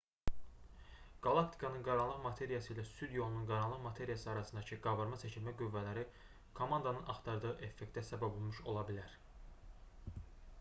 qalaktikanın 1.25 1.83
qaranlıq 1.87 2.23
materiyası 2.23 2.71
ilə 2.75 2.85
süd 2.91 3.13
yolunun 3.17 3.45
qaranlıq 3.51 3.83
materiyası 3.83 4.31
arasındakı 4.33 4.79
qabarma-çəkilmə 4.87 5.53
qüvvələri 5.61 6.07
komandanın 6.61 7.13
axtardığı 7.15 7.53
effektə 7.71 8.07
səbəb 8.11 8.41
olmuş 8.41 8.65
ola 8.73 8.89
bilər 8.91 9.15